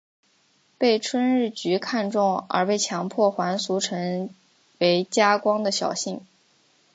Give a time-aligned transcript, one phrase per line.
[0.79, 4.31] 被春日局看中而被强迫还俗成
[4.79, 6.21] 为家光的小姓。